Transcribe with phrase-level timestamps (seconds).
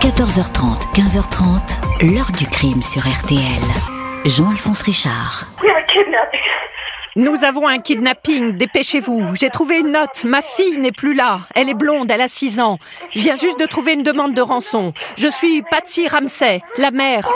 [0.00, 3.40] 14h30, 15h30, l'heure du crime sur RTL.
[4.24, 5.44] Jean-Alphonse Richard.
[7.16, 9.34] Nous avons un kidnapping, dépêchez-vous.
[9.34, 10.24] J'ai trouvé une note.
[10.24, 11.40] Ma fille n'est plus là.
[11.56, 12.78] Elle est blonde, elle a 6 ans.
[13.12, 14.92] Je viens juste de trouver une demande de rançon.
[15.16, 17.28] Je suis Patsy Ramsey, la mère.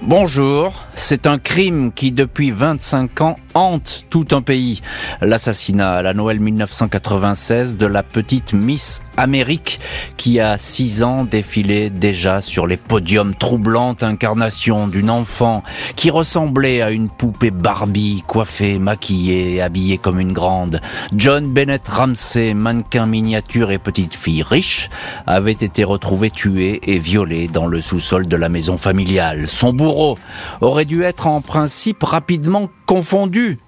[0.00, 4.80] Bonjour, c'est un crime qui depuis 25 ans hante tout un pays.
[5.20, 9.80] L'assassinat à la Noël 1996 de la petite Miss Amérique
[10.16, 15.62] qui a 6 ans défilé déjà sur les podiums troublante incarnation d'une enfant
[15.96, 20.80] qui ressemblait à une poupée Barbie coiffée, maquillée habillée comme une grande.
[21.14, 24.90] John Bennett Ramsey, mannequin miniature et petite fille riche,
[25.26, 29.48] avait été retrouvé tué et violé dans le sous-sol de la maison familiale.
[29.48, 30.18] Son bourreau
[30.60, 33.58] aurait dû être en principe rapidement confondu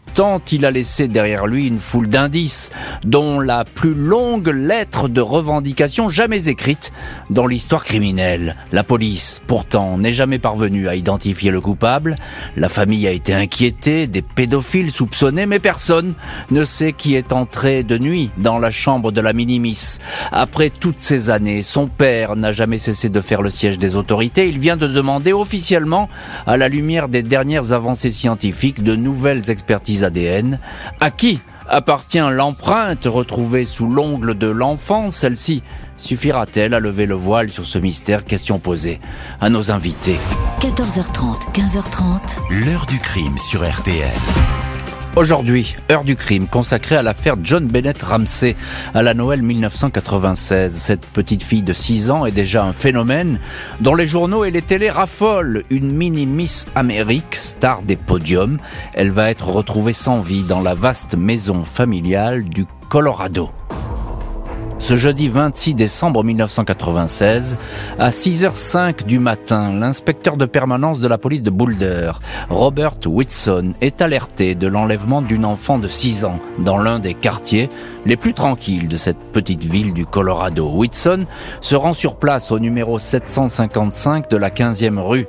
[0.53, 2.71] il a laissé derrière lui une foule d'indices,
[3.05, 6.93] dont la plus longue lettre de revendication jamais écrite
[7.31, 8.55] dans l'histoire criminelle.
[8.71, 12.17] La police, pourtant, n'est jamais parvenue à identifier le coupable.
[12.57, 16.15] La famille a été inquiétée, des pédophiles soupçonnés, mais personne
[16.53, 19.99] ne sait qui est entré de nuit dans la chambre de la minimis.
[20.31, 24.49] Après toutes ces années, son père n'a jamais cessé de faire le siège des autorités.
[24.49, 26.09] Il vient de demander officiellement,
[26.47, 30.59] à la lumière des dernières avancées scientifiques, de nouvelles expertises ADN.
[31.01, 35.11] À qui appartient l'empreinte retrouvée sous l'ongle de l'enfant?
[35.11, 35.63] Celle-ci
[35.99, 38.25] suffira-t-elle à lever le voile sur ce mystère?
[38.25, 39.01] Question posée
[39.41, 40.19] à nos invités.
[40.61, 42.65] 14h30, 15h30.
[42.65, 44.64] L'heure du crime sur RTL.
[45.17, 48.57] Aujourd'hui, heure du crime consacrée à l'affaire John Bennett Ramsey
[48.95, 50.75] à la Noël 1996.
[50.75, 53.39] Cette petite fille de 6 ans est déjà un phénomène
[53.81, 55.63] dont les journaux et les télés raffolent.
[55.71, 58.59] Une mini Miss Amérique, star des podiums.
[58.93, 63.51] Elle va être retrouvée sans vie dans la vaste maison familiale du Colorado.
[64.85, 67.57] Ce jeudi 26 décembre 1996,
[67.99, 72.13] à 6h05 du matin, l'inspecteur de permanence de la police de Boulder,
[72.51, 77.71] Robert Whitson, est alerté de l'enlèvement d'une enfant de 6 ans dans l'un des quartiers
[78.07, 80.69] les plus tranquilles de cette petite ville du Colorado.
[80.69, 81.25] Whitson
[81.61, 85.27] se rend sur place au numéro 755 de la 15e rue,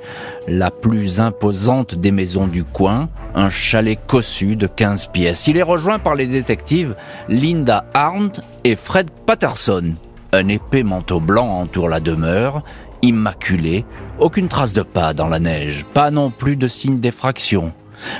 [0.48, 5.48] la plus imposante des maisons du coin, un chalet cossu de 15 pièces.
[5.48, 6.96] Il est rejoint par les détectives
[7.30, 9.94] Linda Arndt et Fred Patterson.
[10.34, 12.64] Un épais manteau blanc entoure la demeure,
[13.02, 13.86] immaculée,
[14.20, 17.74] aucune trace de pas dans la neige, pas non plus de signe d'effraction.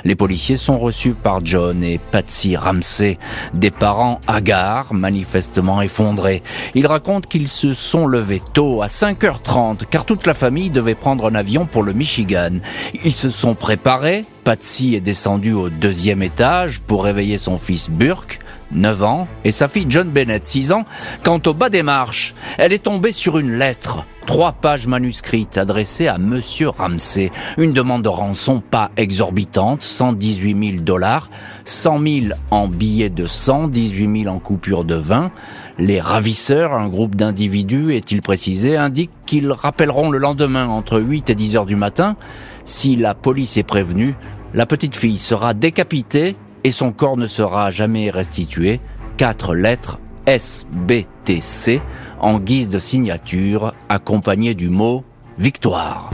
[0.04, 3.18] Les policiers sont reçus par John et Patsy Ramsey,
[3.54, 6.42] des parents hagards, manifestement effondrés.
[6.74, 11.28] Ils racontent qu'ils se sont levés tôt, à 5h30, car toute la famille devait prendre
[11.28, 12.58] un avion pour le Michigan.
[13.04, 18.40] Ils se sont préparés, Patsy est descendue au deuxième étage pour réveiller son fils Burke,
[18.72, 20.84] 9 ans, et sa fille John Bennett, 6 ans,
[21.22, 24.04] quand au bas des marches, elle est tombée sur une lettre.
[24.26, 27.30] Trois pages manuscrites adressées à Monsieur Ramsey.
[27.58, 31.30] Une demande de rançon pas exorbitante, 118 000 dollars,
[31.64, 35.30] 100 000 en billets de 100, 18 000 en coupures de 20.
[35.78, 41.34] Les ravisseurs, un groupe d'individus, est-il précisé, indiquent qu'ils rappelleront le lendemain entre 8 et
[41.36, 42.16] 10 heures du matin.
[42.64, 44.16] Si la police est prévenue,
[44.54, 46.34] la petite fille sera décapitée
[46.66, 48.80] et son corps ne sera jamais restitué.
[49.16, 51.80] Quatre lettres SBTC
[52.18, 55.04] en guise de signature accompagnées du mot
[55.38, 56.10] victoire.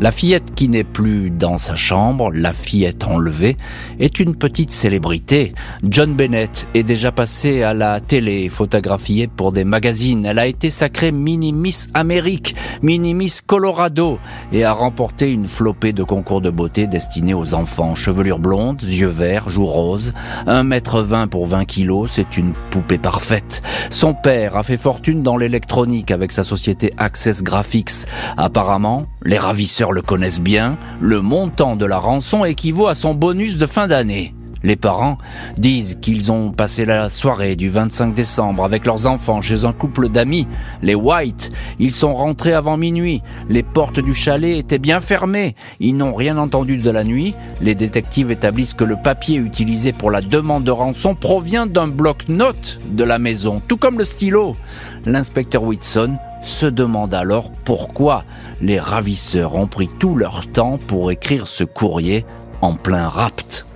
[0.00, 3.56] La fillette qui n'est plus dans sa chambre, la fillette enlevée,
[3.98, 5.54] est une petite célébrité.
[5.82, 10.24] John Bennett est déjà passé à la télé, photographiée pour des magazines.
[10.24, 14.20] Elle a été sacrée Mini Miss Amérique, Mini Miss Colorado
[14.52, 17.96] et a remporté une flopée de concours de beauté destinés aux enfants.
[17.96, 20.14] Chevelure blonde, yeux verts, joues roses,
[20.46, 23.62] 1m20 pour 20 kilos, c'est une poupée parfaite.
[23.90, 28.06] Son père a fait fortune dans l'électronique avec sa société Access Graphics.
[28.36, 33.58] Apparemment, les ravisseurs le connaissent bien, le montant de la rançon équivaut à son bonus
[33.58, 34.34] de fin d'année.
[34.64, 35.18] Les parents
[35.56, 40.08] disent qu'ils ont passé la soirée du 25 décembre avec leurs enfants chez un couple
[40.08, 40.48] d'amis,
[40.82, 41.52] les White.
[41.78, 43.22] Ils sont rentrés avant minuit.
[43.48, 45.54] Les portes du chalet étaient bien fermées.
[45.78, 47.34] Ils n'ont rien entendu de la nuit.
[47.60, 52.80] Les détectives établissent que le papier utilisé pour la demande de rançon provient d'un bloc-notes
[52.90, 54.56] de la maison, tout comme le stylo.
[55.06, 58.24] L'inspecteur Whitson se demande alors pourquoi
[58.60, 62.24] les ravisseurs ont pris tout leur temps pour écrire ce courrier
[62.60, 63.66] en plein rapt.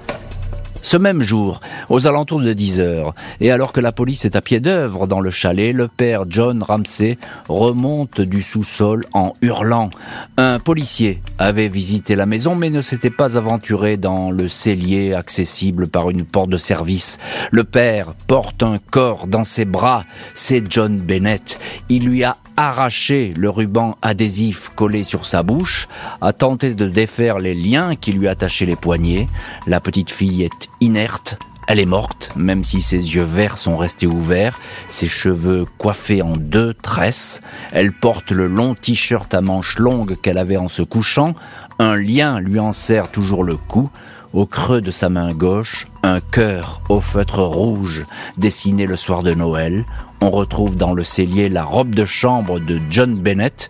[0.85, 4.43] Ce même jour, aux alentours de 10 heures, et alors que la police est à
[4.43, 7.19] pied d'œuvre dans le chalet, le père John Ramsey
[7.49, 9.91] remonte du sous-sol en hurlant.
[10.37, 15.87] Un policier avait visité la maison mais ne s'était pas aventuré dans le cellier accessible
[15.87, 17.21] par une porte de service.
[17.53, 20.05] Le père porte un corps dans ses bras.
[20.35, 21.61] C'est John Bennett.
[21.89, 25.89] Il lui a arraché le ruban adhésif collé sur sa bouche,
[26.21, 29.29] a tenté de défaire les liens qui lui attachaient les poignets.
[29.67, 31.39] La petite fille est inerte,
[31.69, 34.59] elle est morte, même si ses yeux verts sont restés ouverts,
[34.89, 37.41] ses cheveux coiffés en deux tresses.
[37.71, 41.35] Elle porte le long t-shirt à manches longues qu'elle avait en se couchant.
[41.79, 43.91] Un lien lui en serre toujours le cou.
[44.33, 48.07] Au creux de sa main gauche, un cœur au feutre rouge
[48.39, 49.85] dessiné le soir de Noël.
[50.23, 53.69] On retrouve dans le cellier la robe de chambre de John Bennett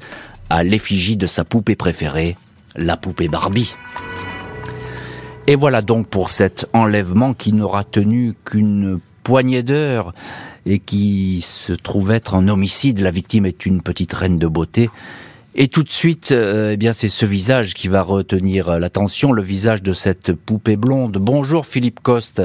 [0.50, 2.36] à l'effigie de sa poupée préférée,
[2.76, 3.74] la poupée Barbie.
[5.48, 10.12] Et voilà donc pour cet enlèvement qui n'aura tenu qu'une poignée d'heures
[10.64, 13.00] et qui se trouve être un homicide.
[13.00, 14.90] La victime est une petite reine de beauté.
[15.54, 19.42] Et tout de suite, euh, eh bien, c'est ce visage qui va retenir l'attention, le
[19.42, 21.18] visage de cette poupée blonde.
[21.18, 22.42] Bonjour Philippe Coste.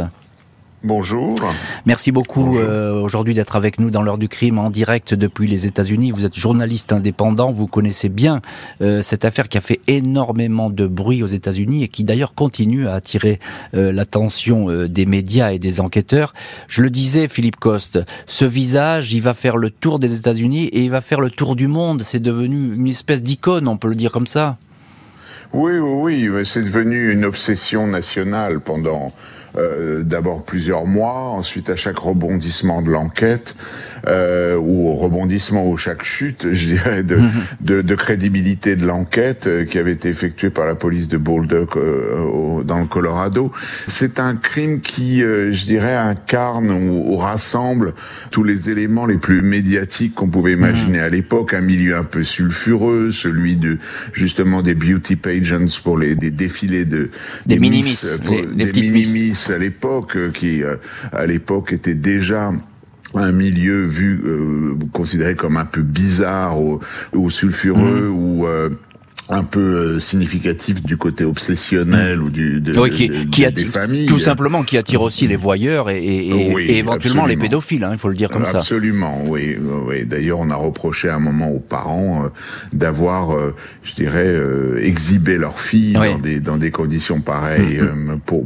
[0.83, 1.33] Bonjour.
[1.87, 5.65] Merci beaucoup euh, aujourd'hui d'être avec nous dans l'heure du crime en direct depuis les
[5.65, 6.11] États-Unis.
[6.11, 8.41] Vous êtes journaliste indépendant, vous connaissez bien
[8.81, 12.87] euh, cette affaire qui a fait énormément de bruit aux États-Unis et qui d'ailleurs continue
[12.87, 13.39] à attirer
[13.73, 16.35] euh, l'attention des médias et des enquêteurs.
[16.67, 20.83] Je le disais, Philippe Coste, ce visage, il va faire le tour des États-Unis et
[20.83, 22.03] il va faire le tour du monde.
[22.03, 24.57] C'est devenu une espèce d'icône, on peut le dire comme ça.
[25.53, 29.11] Oui, oui, oui, c'est devenu une obsession nationale pendant
[29.57, 33.55] euh, d'abord plusieurs mois, ensuite à chaque rebondissement de l'enquête,
[34.07, 37.31] euh, ou au rebondissement ou chaque chute, je dirais, de, mhm.
[37.61, 41.65] de, de crédibilité de l'enquête euh, qui avait été effectuée par la police de Boulder
[41.75, 43.51] euh, dans le Colorado.
[43.87, 47.93] C'est un crime qui, je dirais, incarne ou, ou, rassemble
[48.31, 50.63] tous les éléments les plus médiatiques qu'on pouvait mhm.
[50.63, 53.77] imaginer à l'époque, un milieu un peu sulfureux, celui de
[54.13, 57.09] justement des beauty pageants pour les des défilés de
[57.45, 57.99] des, minimis,
[58.55, 60.75] les, des minimis à l'époque, euh, qui euh,
[61.11, 62.51] à l'époque était déjà
[63.13, 66.79] un milieu vu euh, considéré comme un peu bizarre ou,
[67.13, 68.15] ou sulfureux mmh.
[68.15, 68.47] ou
[69.29, 74.05] un peu euh, significatif du côté obsessionnel ou du de, qui, qui attire, des familles.
[74.05, 77.97] Tout simplement, qui attire aussi les voyeurs et, et, et éventuellement les pédophiles, hein, il
[77.97, 78.75] faut le dire comme absolument, ça.
[78.75, 79.57] Absolument, oui.
[79.87, 80.05] oui.
[80.05, 82.29] D'ailleurs, on a reproché à un moment aux parents euh,
[82.73, 83.53] d'avoir, euh,
[83.83, 84.35] je dirais,
[84.81, 87.79] exhibé leurs filles dans des dans des conditions pareilles.
[87.79, 88.19] Mm-hmm.
[88.25, 88.45] pour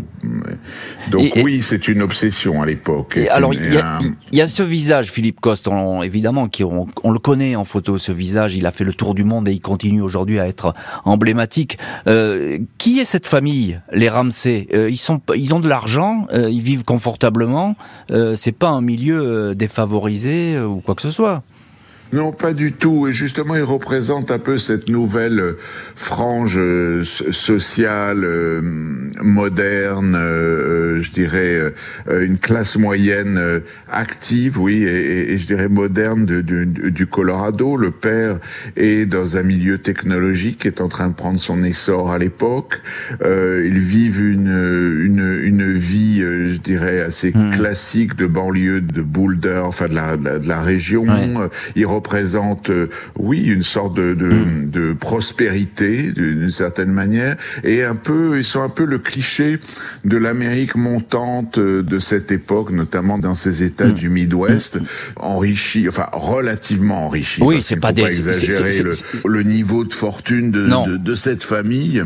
[1.10, 3.20] donc oui, c'est une obsession à l'époque.
[3.32, 4.00] Alors il y, a,
[4.32, 5.68] il y, a ce visage, Philippe Coste,
[6.04, 7.98] évidemment, qui on, on le connaît en photo.
[7.98, 10.71] Ce visage, il a fait le tour du monde et il continue aujourd'hui à être
[11.06, 11.78] emblématique.
[12.08, 16.50] Euh, qui est cette famille, les Ramsey euh, Ils sont, ils ont de l'argent, euh,
[16.50, 17.76] ils vivent confortablement.
[18.36, 21.44] c'est pas un milieu défavorisé ou quoi que ce soit.
[22.14, 23.08] Non, pas du tout.
[23.08, 25.58] Et justement, il représente un peu cette nouvelle euh,
[25.96, 28.60] frange euh, sociale, euh,
[29.22, 30.18] moderne,
[31.02, 31.74] je dirais,
[32.10, 37.78] une classe moyenne active, oui, et, je dirais moderne de, du Colorado.
[37.78, 38.40] Le père
[38.76, 42.82] est dans un milieu technologique est en train de prendre son essor à l'époque.
[43.22, 47.52] ils vivent une vie, je dirais, assez hmm.
[47.52, 51.06] classique de banlieue de Boulder, enfin de la, de la, région
[51.92, 54.70] représente, euh, oui, une sorte de, de, hmm.
[54.70, 59.60] de prospérité d'une certaine manière, et un peu, ils sont un peu le cliché
[60.06, 63.94] de l'Amérique montante euh, de cette époque, notamment dans ces États hmm.
[63.94, 64.80] du Midwest,
[65.18, 67.42] enrichis, enfin relativement enrichis.
[67.44, 68.92] Oui, c'est pas, des, exagérer le,
[69.26, 72.04] le, niveau de fortune de, de, de, cette famille,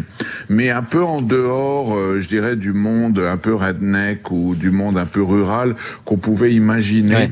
[0.49, 4.71] mais un peu en dehors, euh, je dirais, du monde un peu redneck ou du
[4.71, 7.29] monde un peu rural qu'on pouvait imaginer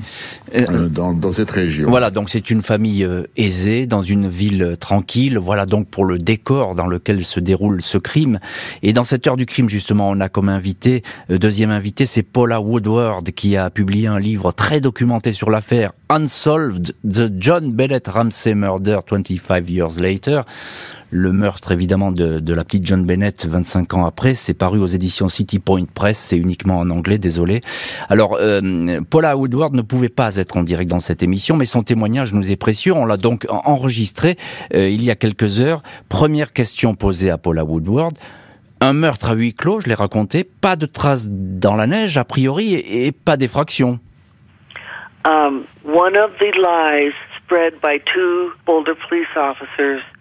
[0.90, 1.90] dans, dans cette région.
[1.90, 5.38] Voilà, donc c'est une famille euh, aisée, dans une ville tranquille.
[5.38, 8.40] Voilà donc pour le décor dans lequel se déroule ce crime.
[8.82, 12.24] Et dans cette heure du crime, justement, on a comme invité, euh, deuxième invité, c'est
[12.24, 18.08] Paula Woodward qui a publié un livre très documenté sur l'affaire Unsolved, The John Bennett
[18.08, 20.42] Ramsey Murder 25 Years Later
[21.14, 24.34] le meurtre évidemment de, la petite John Bennett 25 ans après.
[24.34, 27.62] C'est paru aux éditions City Point Press, c'est uniquement en anglais, désolé.
[28.10, 31.84] Alors, euh, Paula Woodward ne pouvait pas être en direct dans cette émission, mais son
[31.84, 32.94] témoignage nous est précieux.
[32.94, 34.38] On l'a donc enregistré
[34.74, 35.84] euh, il y a quelques heures.
[36.10, 38.18] Première question posée à Paula Woodward.
[38.82, 42.26] Un meurtre à huis clos, je l'ai raconté, pas de traces dans la neige a
[42.26, 44.00] priori et, pas d'effraction.
[45.26, 45.64] Um,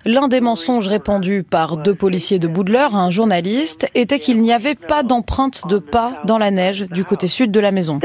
[0.05, 4.53] L'un des mensonges répandus par deux policiers de Boudler à un journaliste était qu'il n'y
[4.53, 8.01] avait pas d'empreinte de pas dans la neige du côté sud de la maison.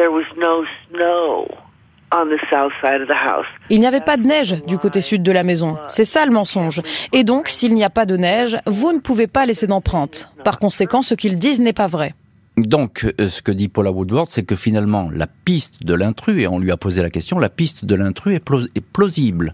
[3.70, 5.78] Il n'y avait pas de neige du côté sud de la maison.
[5.88, 6.82] C'est ça le mensonge.
[7.12, 10.32] Et donc, s'il n'y a pas de neige, vous ne pouvez pas laisser d'empreinte.
[10.46, 12.14] Par conséquent, ce qu'ils disent n'est pas vrai.
[12.58, 16.48] Donc, euh, ce que dit Paula Woodward, c'est que finalement, la piste de l'intrus, et
[16.48, 18.44] on lui a posé la question, la piste de l'intrus est,
[18.76, 19.54] est, plausible.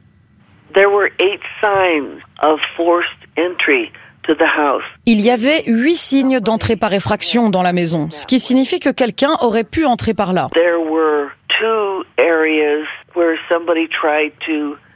[5.05, 8.89] Il y avait huit signes d'entrée par effraction dans la maison, ce qui signifie que
[8.89, 10.47] quelqu'un aurait pu entrer par là.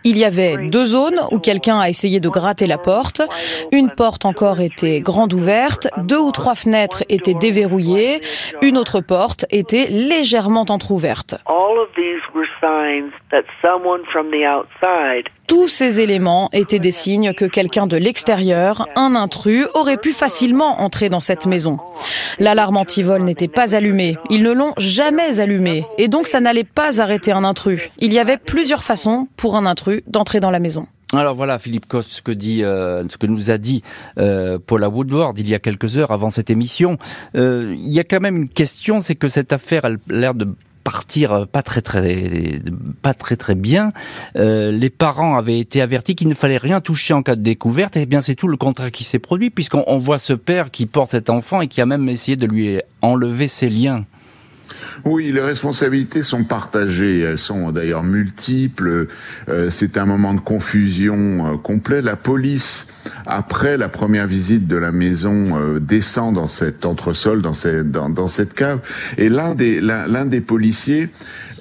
[0.10, 3.22] Il y avait deux zones où quelqu'un a essayé de gratter la porte.
[3.74, 8.22] Une porte encore était grande ouverte, deux ou trois fenêtres étaient déverrouillées,
[8.62, 11.36] une autre porte était légèrement entr'ouverte.
[15.48, 20.82] Tous ces éléments étaient des signes que quelqu'un de l'extérieur, un intrus, aurait pu facilement
[20.82, 21.78] entrer dans cette maison.
[22.38, 24.18] L'alarme anti-vol n'était pas allumée.
[24.30, 25.86] Ils ne l'ont jamais allumée.
[25.98, 27.82] Et donc ça n'allait pas arrêter un intrus.
[27.98, 30.86] Il y avait plusieurs façons pour un intrus d'entrer dans la maison.
[31.14, 33.82] Alors voilà, Philippe Coste, ce que dit, euh, ce que nous a dit
[34.20, 36.98] euh, Paula Woodward il y a quelques heures avant cette émission.
[37.38, 40.50] Euh, il y a quand même une question, c'est que cette affaire a l'air de
[40.88, 42.62] partir euh, pas très très
[43.02, 43.92] pas très très bien.
[44.38, 47.98] Euh, les parents avaient été avertis qu'il ne fallait rien toucher en cas de découverte.
[47.98, 50.86] Et eh bien c'est tout le contraire qui s'est produit puisqu'on voit ce père qui
[50.86, 54.06] porte cet enfant et qui a même essayé de lui enlever ses liens.
[55.06, 59.08] Oui, les responsabilités sont partagées, elles sont d'ailleurs multiples.
[59.50, 62.02] Euh, c'est un moment de confusion euh, complet.
[62.02, 62.88] La police,
[63.26, 68.10] après la première visite de la maison, euh, descend dans cet entresol, dans, cette, dans,
[68.10, 68.80] dans cette cave,
[69.18, 71.10] et l'un des, l'un des policiers,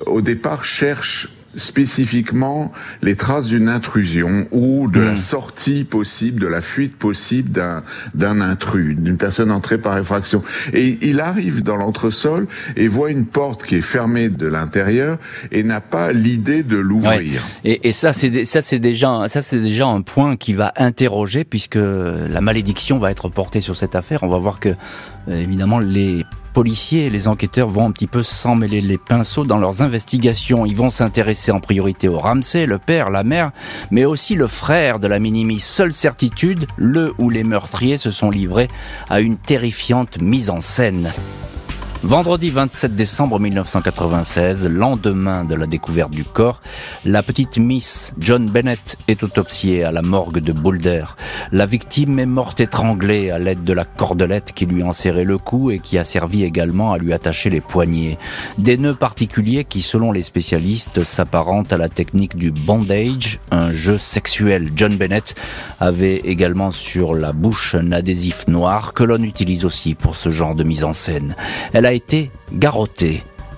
[0.07, 2.73] au départ, cherche spécifiquement
[3.03, 5.17] les traces d'une intrusion ou de la hmm.
[5.17, 7.83] sortie possible, de la fuite possible d'un
[8.15, 10.43] d'un intrus, d'une personne entrée par effraction.
[10.73, 12.47] Et il arrive dans l'entresol
[12.77, 15.19] et voit une porte qui est fermée de l'intérieur
[15.51, 17.43] et n'a pas l'idée de l'ouvrir.
[17.65, 21.45] Et, et, ça, c'est ça, c'est déjà ça, c'est déjà un point qui va interroger
[21.45, 24.23] puisque la malédiction va être portée sur cette affaire.
[24.23, 24.71] On va voir que
[25.29, 26.25] euh, évidemment les
[26.57, 30.65] policiers et les enquêteurs vont un petit peu s'emmêler les pinceaux dans leurs investigations.
[30.65, 33.51] Ils vont s'intéresser en priorité au Ramsey, le père, la mère,
[33.91, 35.65] mais aussi le frère de la minimise.
[35.65, 38.69] Seule certitude, le ou les meurtriers se sont livrés
[39.11, 41.13] à une terrifiante mise en scène.
[42.07, 46.63] Vendredi 27 décembre 1996, lendemain de la découverte du corps,
[47.05, 51.05] la petite Miss John Bennett est autopsiée à la morgue de Boulder.
[51.51, 55.73] La victime est morte étranglée à l'aide de la cordelette qui lui enserrait le cou
[55.73, 58.19] et qui a servi également à lui attacher les poignets.
[58.57, 63.99] Des nœuds particuliers qui, selon les spécialistes, s'apparentent à la technique du bondage, un jeu
[63.99, 64.71] sexuel.
[64.77, 65.35] John Bennett
[65.81, 70.55] avait également sur la bouche un adhésif noir que l'on utilise aussi pour ce genre
[70.55, 71.35] de mise en scène.
[71.73, 72.31] Elle a été.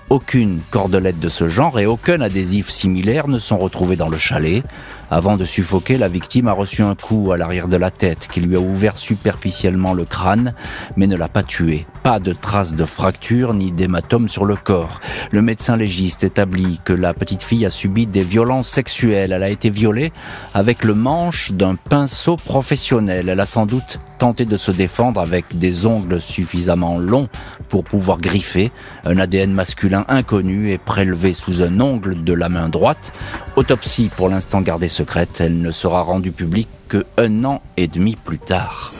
[0.09, 4.63] Aucune cordelette de ce genre et aucun adhésif similaire ne sont retrouvés dans le chalet.
[5.11, 8.41] Avant de suffoquer, la victime a reçu un coup à l'arrière de la tête qui
[8.41, 10.53] lui a ouvert superficiellement le crâne,
[10.97, 11.87] mais ne l'a pas tué.
[12.03, 14.99] Pas de traces de fracture ni d'hématome sur le corps.
[15.31, 19.31] Le médecin légiste établit que la petite fille a subi des violences sexuelles.
[19.31, 20.13] Elle a été violée
[20.53, 23.29] avec le manche d'un pinceau professionnel.
[23.29, 27.29] Elle a sans doute tenté de se défendre avec des ongles suffisamment longs
[27.69, 28.71] pour pouvoir griffer.
[29.05, 33.11] Un ADN masculin inconnu est prélevé sous un ongle de la main droite.
[33.55, 38.17] Autopsie pour l'instant gardée secrète, elle ne sera rendue publique que un an et demi
[38.17, 38.91] plus tard.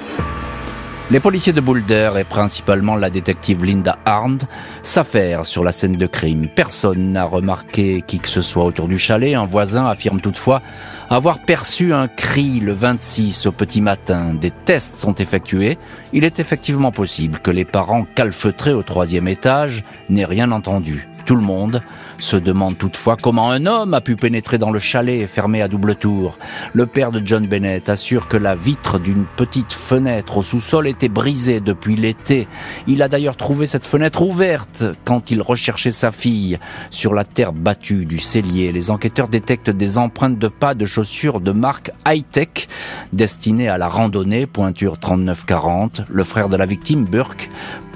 [1.12, 4.46] Les policiers de Boulder et principalement la détective Linda Arndt
[4.82, 6.48] s'affairent sur la scène de crime.
[6.56, 9.36] Personne n'a remarqué qui que ce soit autour du chalet.
[9.36, 10.62] Un voisin affirme toutefois
[11.10, 14.34] avoir perçu un cri le 26 au petit matin.
[14.36, 15.78] Des tests sont effectués.
[16.14, 21.10] Il est effectivement possible que les parents calfeutrés au troisième étage n'aient rien entendu.
[21.26, 21.82] Tout le monde
[22.20, 25.96] se demande toutefois comment un homme a pu pénétrer dans le chalet fermé à double
[25.96, 26.38] tour.
[26.74, 31.10] Le père de John Bennett assure que la vitre d'une petite fenêtre au sous-sol était
[31.10, 32.48] brisée depuis l'été.
[32.88, 36.60] Il a d'ailleurs trouvé cette fenêtre ouverte quand il recherchait sa fille.
[36.90, 41.40] Sur la terre battue du cellier, les enquêteurs détectent des empreintes de pas de chaussures
[41.40, 42.68] de marque high-tech
[43.14, 46.04] destinées à la randonnée, pointure 3940.
[46.10, 47.50] Le frère de la victime, Burke,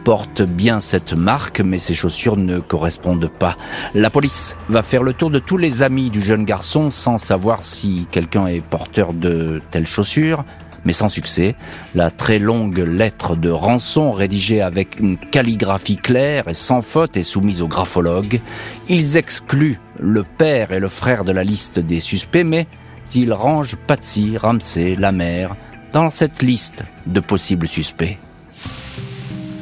[0.03, 3.57] porte bien cette marque, mais ses chaussures ne correspondent pas.
[3.93, 7.63] La police va faire le tour de tous les amis du jeune garçon sans savoir
[7.63, 10.43] si quelqu'un est porteur de telles chaussures.
[10.85, 11.55] mais sans succès.
[11.95, 17.23] La très longue lettre de rançon, rédigée avec une calligraphie claire et sans faute, est
[17.23, 18.41] soumise au graphologue.
[18.89, 22.67] Ils excluent le père et le frère de la liste des suspects, mais
[23.15, 25.55] ils rangent Patsy, Ramsey, la mère
[25.93, 28.17] dans cette liste de possibles suspects.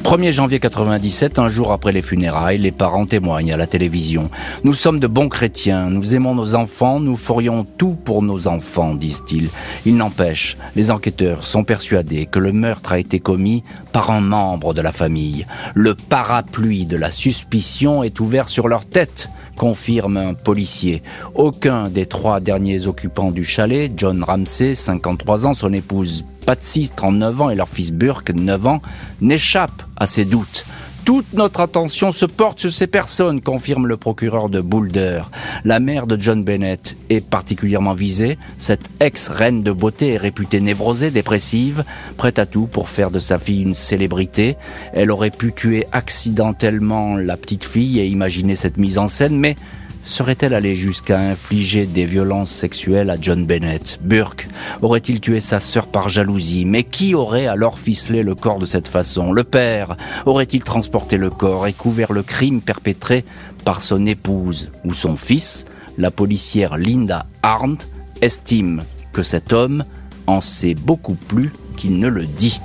[0.03, 4.29] 1er janvier 97, un jour après les funérailles, les parents témoignent à la télévision.
[4.63, 8.95] Nous sommes de bons chrétiens, nous aimons nos enfants, nous ferions tout pour nos enfants,
[8.95, 9.49] disent-ils.
[9.85, 14.73] Il n'empêche, les enquêteurs sont persuadés que le meurtre a été commis par un membre
[14.73, 15.45] de la famille.
[15.75, 21.03] Le parapluie de la suspicion est ouvert sur leur tête confirme un policier.
[21.35, 27.41] Aucun des trois derniers occupants du chalet, John Ramsey, 53 ans, son épouse Patsy, 39
[27.41, 28.81] ans, et leur fils Burke, 9 ans,
[29.21, 30.65] n'échappent à ces doutes.
[31.03, 35.23] Toute notre attention se porte sur ces personnes, confirme le procureur de Boulder.
[35.65, 38.37] La mère de John Bennett est particulièrement visée.
[38.57, 41.83] Cette ex-reine de beauté est réputée névrosée, dépressive,
[42.17, 44.57] prête à tout pour faire de sa fille une célébrité.
[44.93, 49.55] Elle aurait pu tuer accidentellement la petite fille et imaginer cette mise en scène, mais
[50.03, 53.99] Serait-elle allée jusqu'à infliger des violences sexuelles à John Bennett?
[54.01, 54.47] Burke
[54.81, 56.65] aurait-il tué sa sœur par jalousie?
[56.65, 59.31] Mais qui aurait alors ficelé le corps de cette façon?
[59.31, 63.23] Le père aurait-il transporté le corps et couvert le crime perpétré
[63.63, 65.65] par son épouse ou son fils?
[65.97, 67.85] La policière Linda Arndt
[68.21, 68.81] estime
[69.13, 69.83] que cet homme
[70.25, 72.59] en sait beaucoup plus qu'il ne le dit.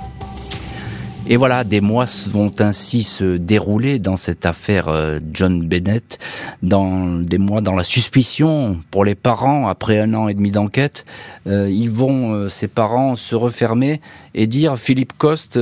[1.29, 6.19] Et voilà, des mois vont ainsi se dérouler dans cette affaire euh, John Bennett,
[6.63, 11.05] dans des mois dans la suspicion pour les parents après un an et demi d'enquête.
[11.45, 13.99] Euh, ils vont, euh, ces parents, se refermer
[14.35, 15.59] et dire Philippe Coste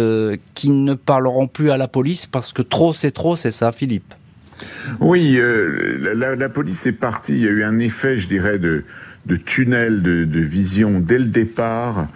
[0.54, 4.14] qu'ils ne parleront plus à la police parce que trop c'est trop, c'est ça, Philippe.
[5.00, 5.40] Oui,
[6.00, 7.34] la, police est partie.
[7.34, 8.84] Il y a eu un effet, je dirais, de,
[9.26, 12.08] de tunnel de, de vision dès le départ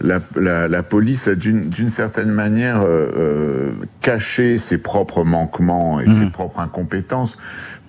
[0.00, 6.06] la, la, la police a d'une certaine manière euh, euh, caché ses propres manquements et
[6.06, 6.12] mmh.
[6.12, 7.36] ses propres incompétences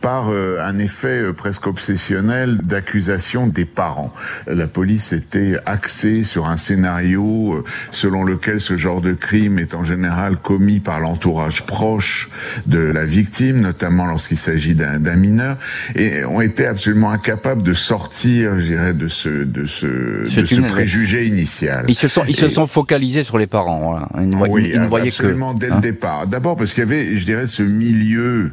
[0.02, 4.14] par euh, un effet euh, presque obsessionnel d'accusation des parents.
[4.48, 9.84] La police était axée sur un scénario selon lequel ce genre de crime est en
[9.84, 12.30] général commis par l'entourage proche
[12.66, 15.58] de la victime, notamment lorsqu'il s'agit d'un mineur,
[15.96, 20.62] et ont été absolument incapables de sortir, je dirais, de ce de ce, de ce
[20.62, 21.86] préjugé initial.
[21.88, 23.80] Ils se sont ils se sont focalisés sur les parents.
[23.80, 24.10] Voilà.
[24.20, 25.80] Ils, oui, absolument dès le hein.
[25.80, 26.28] départ.
[26.28, 28.52] D'abord parce qu'il y avait, je dirais, ce milieu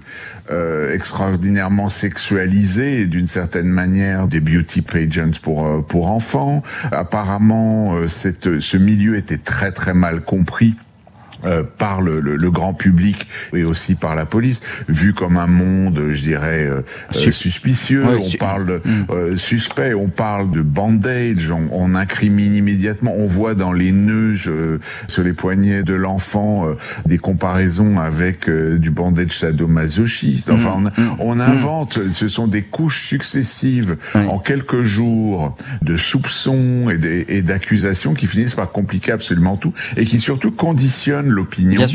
[0.50, 6.62] euh, extraordinairement sexualisé d'une certaine manière des beauty pageants pour euh, pour enfants.
[6.92, 10.74] Apparemment, euh, cette, ce milieu était très très mal compris
[11.46, 16.10] euh, par le, le, grand public et aussi par la police, vu comme un monde,
[16.10, 16.82] je dirais, euh,
[17.14, 18.04] euh, suspicieux.
[18.04, 19.36] on parle mm.
[19.36, 23.12] suspect, on parle de bandage, on, on, incrimine immédiatement.
[23.14, 24.36] On voit dans les nœuds
[25.06, 26.66] sur les poignets de l'enfant
[27.04, 30.50] des comparaisons avec du bandage sadomasochiste.
[30.50, 30.90] Enfin, mm.
[31.18, 31.40] on, on, mm.
[31.40, 31.98] invente.
[32.12, 38.72] Ce sont des couches successives en quelques jours de soupçons et d'accusations qui finissent par
[38.72, 41.86] compliquer absolument tout et qui surtout conditionnent l'opinion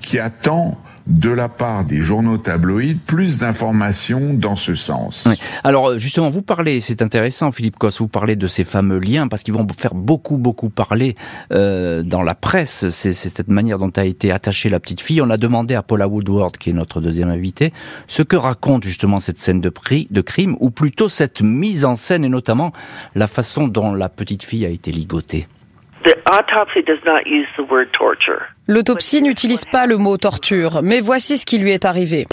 [0.00, 5.28] qui attend de la part des journaux tabloïds plus d'informations dans ce sens.
[5.62, 9.42] Alors justement, vous parlez, c'est intéressant Philippe Cosse, vous parlez de ces fameux liens parce
[9.42, 11.14] qu'ils vont faire beaucoup beaucoup parler
[11.52, 12.88] euh, dans la presse.
[12.88, 15.20] C'est cette manière dont a été attachée la petite fille.
[15.20, 17.72] On a demandé à Paula Woodward, qui est notre deuxième invité,
[18.06, 21.96] ce que raconte justement cette scène de, prix, de crime, ou plutôt cette mise en
[21.96, 22.72] scène et notamment
[23.14, 25.46] la façon dont la petite fille a été ligotée.
[28.66, 32.26] L'autopsie n'utilise pas le mot torture, mais voici ce qui lui est arrivé.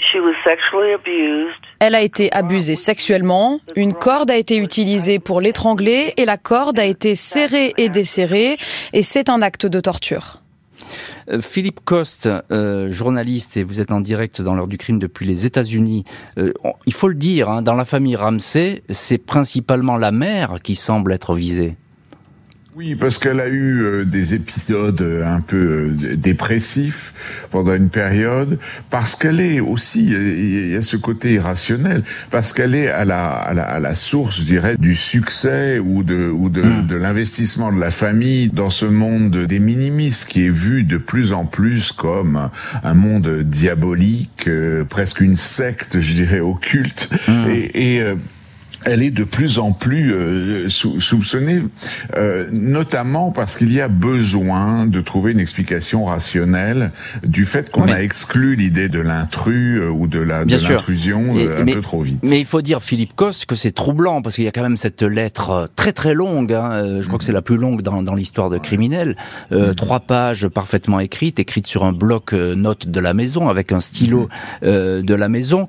[1.80, 6.78] Elle a été abusée sexuellement, une corde a été utilisée pour l'étrangler et la corde
[6.78, 8.56] a été serrée et desserrée
[8.92, 10.42] et c'est un acte de torture.
[11.30, 15.26] Euh, Philippe Coste, euh, journaliste, et vous êtes en direct dans l'heure du crime depuis
[15.26, 16.04] les États-Unis.
[16.38, 16.52] Euh,
[16.86, 21.12] il faut le dire, hein, dans la famille Ramsey, c'est principalement la mère qui semble
[21.12, 21.76] être visée.
[22.74, 27.90] Oui, parce qu'elle a eu euh, des épisodes euh, un peu euh, dépressifs pendant une
[27.90, 28.58] période,
[28.88, 33.28] parce qu'elle est aussi, il y a ce côté irrationnel, parce qu'elle est à la,
[33.28, 36.86] à la, à la source, je dirais, du succès ou de, ou de, hmm.
[36.86, 41.34] de l'investissement de la famille dans ce monde des minimistes qui est vu de plus
[41.34, 42.48] en plus comme
[42.82, 44.48] un monde diabolique,
[44.88, 47.10] presque une secte, je dirais, occulte.
[47.28, 47.50] Hmm.
[47.50, 48.14] Et, et
[48.84, 51.62] elle est de plus en plus euh, soupçonnée,
[52.16, 56.92] euh, notamment parce qu'il y a besoin de trouver une explication rationnelle
[57.24, 62.02] du fait qu'on a exclu l'idée de l'intrus euh, ou de l'intrusion un peu trop
[62.02, 62.20] vite.
[62.22, 64.76] Mais il faut dire Philippe Cosse que c'est troublant parce qu'il y a quand même
[64.76, 66.52] cette lettre très très longue.
[66.52, 69.16] Hein, je crois que c'est la plus longue dans, dans l'histoire de criminel.
[69.52, 73.80] Euh, trois pages parfaitement écrites, écrites sur un bloc note de la maison avec un
[73.80, 74.28] stylo
[74.62, 75.68] euh, de la maison.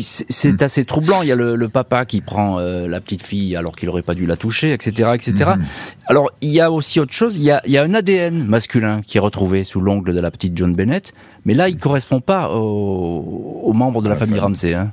[0.00, 1.22] c'est assez troublant.
[1.22, 4.02] Il y a le, le papa qui prend euh, la petite fille alors qu'il aurait
[4.02, 5.52] pas dû la toucher, etc., etc.
[5.56, 5.64] Mhm.
[6.06, 7.38] Alors il y a aussi autre chose.
[7.38, 10.74] Il y a, un ADN masculin qui est retrouvé sous l'ongle de la petite John
[10.74, 14.74] Bennett, mais là il correspond pas aux, membres de la, famille Ramsey.
[14.74, 14.90] Hein.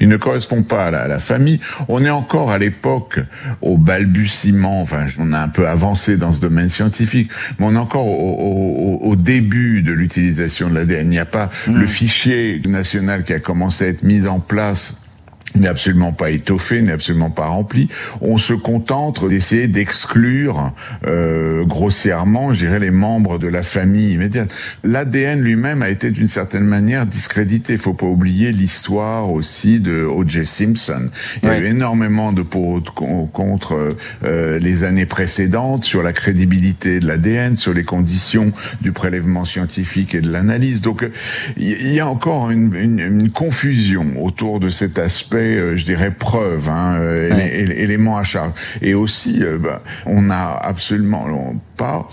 [0.00, 1.60] Il ne correspond pas à la, famille.
[1.88, 3.20] On est encore à l'époque
[3.62, 7.78] au balbutiement, enfin on a un peu avancé dans ce domaine scientifique, mais on est
[7.78, 11.06] encore au, début de l'utilisation de l'ADN.
[11.06, 11.74] Il n'y a pas hmm.
[11.74, 15.05] le fichier national qui a commencé à être mis en place
[15.56, 17.88] n'est absolument pas étoffé, n'est absolument pas rempli.
[18.20, 20.72] On se contente d'essayer d'exclure
[21.06, 24.52] euh, grossièrement, je dirais, les membres de la famille immédiate.
[24.84, 27.74] L'ADN lui-même a été d'une certaine manière discrédité.
[27.74, 30.46] Il faut pas oublier l'histoire aussi de O.J.
[30.46, 31.08] Simpson.
[31.42, 32.82] Il y a eu énormément de pour
[33.32, 39.44] contre euh, les années précédentes sur la crédibilité de l'ADN, sur les conditions du prélèvement
[39.44, 40.80] scientifique et de l'analyse.
[40.80, 41.08] Donc
[41.56, 46.10] il y a encore une, une, une confusion autour de cet aspect euh, je dirais,
[46.10, 48.52] preuve, hein, euh, élément à charge.
[48.82, 52.08] Et aussi, euh, bah, on n'a absolument pas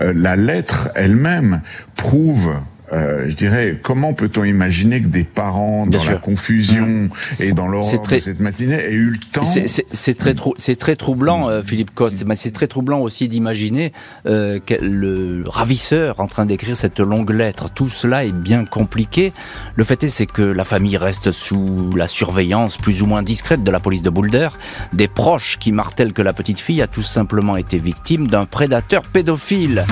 [0.00, 1.60] la lettre elle-même
[1.94, 2.54] prouve
[2.94, 7.10] euh, je dirais, comment peut-on imaginer que des parents, dans la confusion mmh.
[7.40, 11.92] et dans l'horreur de cette matinée, aient eu le temps C'est très, troublant, euh, Philippe
[11.94, 13.92] Coste, mais c'est très troublant aussi d'imaginer
[14.26, 17.68] euh, le ravisseur en train d'écrire cette longue lettre.
[17.70, 19.32] Tout cela est bien compliqué.
[19.74, 23.64] Le fait est, c'est que la famille reste sous la surveillance plus ou moins discrète
[23.64, 24.50] de la police de Boulder.
[24.92, 29.02] Des proches qui martèlent que la petite fille a tout simplement été victime d'un prédateur
[29.02, 29.84] pédophile.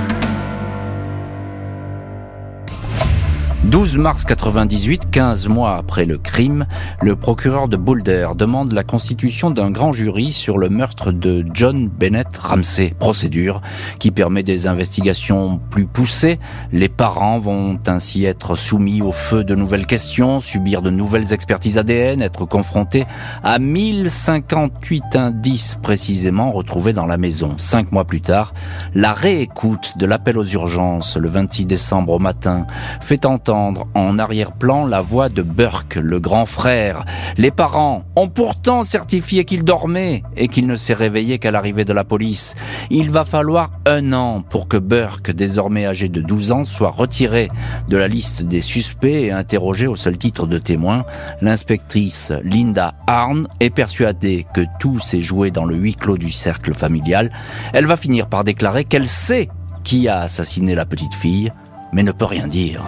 [3.73, 6.67] 12 mars 98, 15 mois après le crime,
[7.01, 11.89] le procureur de Boulder demande la constitution d'un grand jury sur le meurtre de John
[11.89, 13.63] Bennett Ramsey, procédure
[13.99, 16.39] qui permet des investigations plus poussées.
[16.71, 21.79] Les parents vont ainsi être soumis au feu de nouvelles questions, subir de nouvelles expertises
[21.79, 23.07] ADN, être confrontés
[23.43, 27.55] à 1058 indices précisément retrouvés dans la maison.
[27.57, 28.53] Cinq mois plus tard,
[28.93, 32.67] la réécoute de l'appel aux urgences le 26 décembre au matin
[33.01, 33.62] fait entendre
[33.95, 37.05] en arrière-plan la voix de Burke, le grand frère.
[37.37, 41.93] Les parents ont pourtant certifié qu'il dormait et qu'il ne s'est réveillé qu'à l'arrivée de
[41.93, 42.55] la police.
[42.91, 47.51] Il va falloir un an pour que Burke, désormais âgé de 12 ans, soit retiré
[47.89, 51.05] de la liste des suspects et interrogé au seul titre de témoin.
[51.41, 56.75] L'inspectrice Linda Arn est persuadée que tout s'est joué dans le huis clos du cercle
[56.75, 57.31] familial.
[57.73, 59.49] Elle va finir par déclarer qu'elle sait
[59.85, 61.51] qui a assassiné la petite fille,
[61.93, 62.83] mais ne peut rien dire.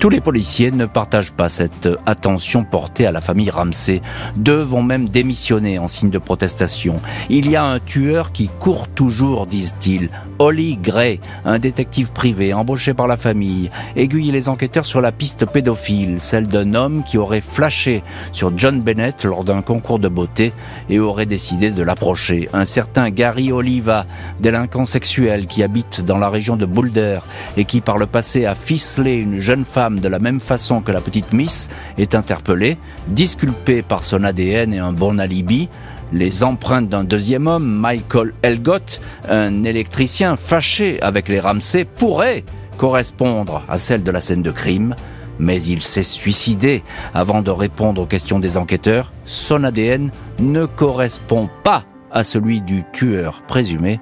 [0.00, 4.00] Tous les policiers ne partagent pas cette attention portée à la famille Ramsey.
[4.34, 7.02] Deux vont même démissionner en signe de protestation.
[7.28, 10.08] Il y a un tueur qui court toujours, disent-ils.
[10.40, 15.44] Holly Gray, un détective privé embauché par la famille, aiguille les enquêteurs sur la piste
[15.44, 20.54] pédophile, celle d'un homme qui aurait flashé sur John Bennett lors d'un concours de beauté
[20.88, 22.48] et aurait décidé de l'approcher.
[22.54, 24.06] Un certain Gary Oliva,
[24.40, 27.20] délinquant sexuel qui habite dans la région de Boulder
[27.58, 30.90] et qui par le passé a ficelé une jeune femme de la même façon que
[30.90, 35.68] la petite Miss est interpellée, disculpée par son ADN et un bon alibi.
[36.12, 42.44] Les empreintes d'un deuxième homme, Michael Elgott, un électricien fâché avec les Ramsey, pourraient
[42.76, 44.96] correspondre à celles de la scène de crime,
[45.38, 46.82] mais il s'est suicidé
[47.14, 49.12] avant de répondre aux questions des enquêteurs.
[49.24, 54.00] Son ADN ne correspond pas à celui du tueur présumé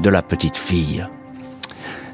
[0.00, 1.04] de la petite fille.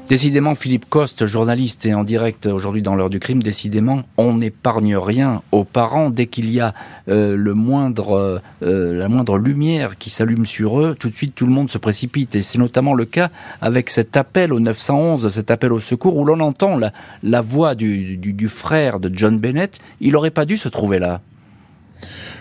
[0.09, 4.95] Décidément, Philippe Coste, journaliste et en direct aujourd'hui dans l'heure du crime, décidément, on n'épargne
[4.95, 6.73] rien aux parents dès qu'il y a
[7.09, 10.95] euh, le moindre, euh, la moindre lumière qui s'allume sur eux.
[10.97, 14.15] Tout de suite, tout le monde se précipite et c'est notamment le cas avec cet
[14.15, 18.31] appel au 911, cet appel au secours où l'on entend la, la voix du, du,
[18.31, 19.77] du frère de John Bennett.
[19.99, 21.19] Il n'aurait pas dû se trouver là.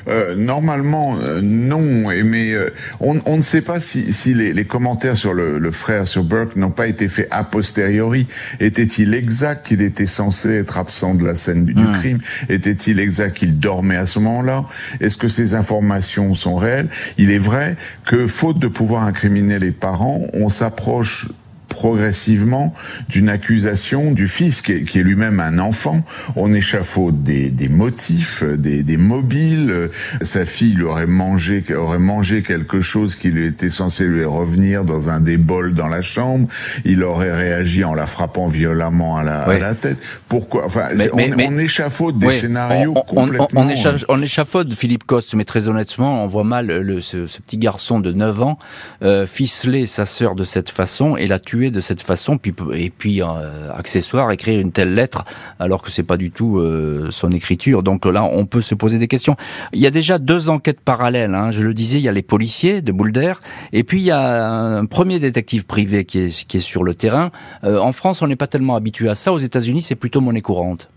[0.09, 2.09] Euh, normalement, euh, non.
[2.25, 5.71] Mais euh, on, on, ne sait pas si, si les, les, commentaires sur le, le,
[5.71, 8.27] frère, sur Burke, n'ont pas été faits a posteriori.
[8.61, 11.93] Était-il exact qu'il était censé être absent de la scène du, hmm.
[12.01, 12.19] crime?
[12.49, 14.65] Était-il exact qu'il dormait à ce moment-là?
[15.01, 16.89] Est-ce que ces informations sont réelles?
[17.19, 21.29] Il est vrai que, faute de pouvoir incriminer les parents, on s'approche
[21.77, 22.73] progressivement
[23.11, 26.03] d'une accusation du fils qui est, qui est lui-même un enfant.
[26.35, 29.91] On échafaude des, des motifs, des, des mobiles.
[30.23, 35.11] Sa fille aurait mangé, aurait mangé quelque chose qui lui était censé lui revenir dans
[35.11, 36.49] un des bols dans la chambre.
[36.87, 39.99] Il aurait réagi en la frappant violemment à la, à la tête.
[40.29, 40.65] Pourquoi?
[40.65, 43.49] Enfin, on, on, échafaude des scénarios complètement.
[43.55, 43.69] On,
[44.09, 48.01] on, échafaude Philippe Coste, mais très honnêtement, on voit mal le, ce, ce, petit garçon
[48.01, 48.59] de 9 ans
[49.03, 52.91] euh, ficeler sa sœur de cette façon et la tuer de cette façon, puis, et
[52.91, 55.25] puis euh, accessoire écrire une telle lettre
[55.59, 57.83] alors que c'est pas du tout euh, son écriture.
[57.83, 59.37] Donc là, on peut se poser des questions.
[59.73, 61.35] Il y a déjà deux enquêtes parallèles.
[61.35, 61.51] Hein.
[61.51, 63.35] Je le disais, il y a les policiers de Boulder,
[63.73, 66.95] et puis il y a un premier détective privé qui est, qui est sur le
[66.95, 67.31] terrain.
[67.65, 69.33] Euh, en France, on n'est pas tellement habitué à ça.
[69.33, 70.89] Aux États-Unis, c'est plutôt monnaie courante.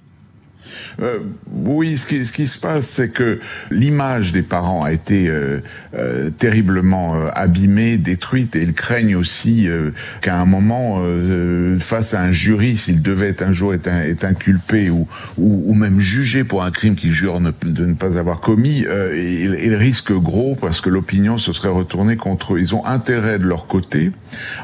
[1.02, 1.20] Euh,
[1.52, 3.40] oui, ce qui, ce qui, se passe, c'est que
[3.72, 5.60] l'image des parents a été euh,
[5.94, 9.92] euh, terriblement euh, abîmée, détruite, et ils craignent aussi euh,
[10.22, 11.02] qu'à un moment,
[11.80, 15.74] face à un jury, s'il devait un jour être, un, être inculpé ou, ou, ou,
[15.74, 19.76] même jugé pour un crime qu'il jure ne, de ne pas avoir commis, ils, ils,
[19.76, 22.60] risquent gros parce que l'opinion se serait retournée contre eux.
[22.60, 24.12] Ils ont intérêt de leur côté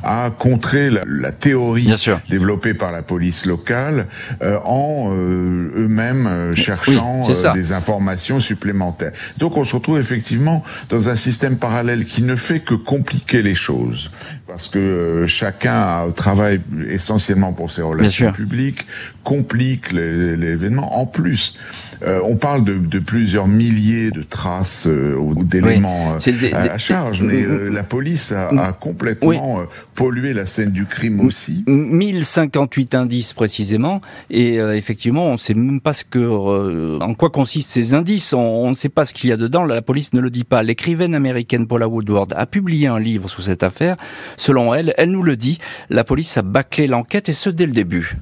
[0.03, 1.91] à contrer la, la théorie
[2.29, 4.07] développée par la police locale
[4.65, 5.11] en
[5.85, 9.11] eux même euh, cherchant euh, des informations supplémentaires.
[9.37, 13.55] Donc on se retrouve effectivement dans un système parallèle qui ne fait que compliquer les
[13.55, 14.11] choses
[14.47, 18.85] parce que euh, chacun travaille essentiellement pour ses relations publiques,
[19.23, 20.99] complique l'événement.
[20.99, 21.55] En plus,
[22.03, 26.77] euh, on parle de, de, plusieurs milliers de traces euh, ou d'éléments euh, à, à,
[26.77, 31.63] charge, mais la police a, a complètement pollué la scène du crime aussi.
[31.67, 37.71] 1058 indices précisément, et effectivement, on ne sait même pas ce que, en quoi consistent
[37.71, 38.33] ces indices.
[38.33, 39.63] On ne sait pas ce qu'il y a dedans.
[39.65, 40.63] La police ne le dit pas.
[40.63, 43.95] L'écrivaine américaine Paula Woodward a publié un livre sur cette affaire.
[44.37, 47.71] Selon elle, elle nous le dit, la police a bâclé l'enquête et ce dès le
[47.71, 48.17] début.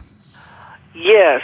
[0.96, 1.42] Yes,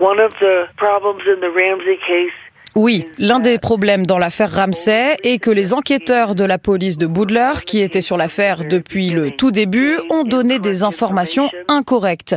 [0.00, 2.32] one of the problems in the Ramsey case
[2.76, 7.08] oui, l'un des problèmes dans l'affaire Ramsey est que les enquêteurs de la police de
[7.08, 12.36] Boudler, qui étaient sur l'affaire depuis le tout début, ont donné des informations incorrectes.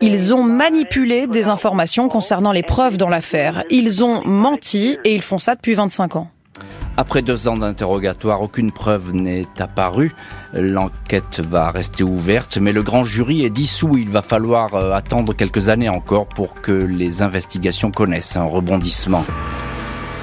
[0.00, 3.64] Ils ont manipulé des informations concernant les preuves dans l'affaire.
[3.70, 6.31] Ils ont menti et ils font ça depuis 25 ans.
[6.96, 10.14] Après deux ans d'interrogatoire, aucune preuve n'est apparue.
[10.52, 13.96] L'enquête va rester ouverte, mais le grand jury est dissous.
[13.96, 19.24] Il va falloir euh, attendre quelques années encore pour que les investigations connaissent un rebondissement.